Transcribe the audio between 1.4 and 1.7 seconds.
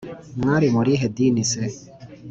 se